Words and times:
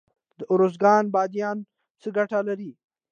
د 0.37 0.39
ارزګان 0.53 1.03
بادیان 1.13 1.57
څه 2.01 2.07
ګټه 2.17 2.39
لري؟ 2.47 2.71